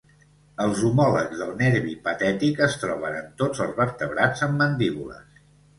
[0.63, 5.43] Els homòlegs del nervi patètic es troben en tots els vertebrats amb mandíbules.